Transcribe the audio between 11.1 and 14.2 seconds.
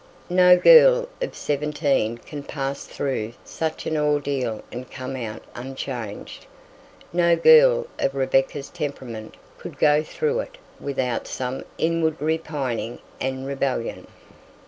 some inward repining and rebellion.